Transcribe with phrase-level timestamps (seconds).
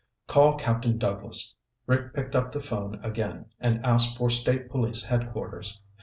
[0.25, 1.53] "Call Captain Douglas."
[1.85, 5.79] Rick picked up the phone again and asked for State Police headquarters.